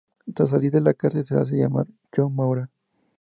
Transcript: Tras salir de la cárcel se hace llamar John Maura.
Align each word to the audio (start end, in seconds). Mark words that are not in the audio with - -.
Tras 0.33 0.49
salir 0.49 0.71
de 0.71 0.81
la 0.81 0.95
cárcel 0.95 1.23
se 1.23 1.35
hace 1.35 1.57
llamar 1.57 1.85
John 2.17 2.35
Maura. 2.35 2.71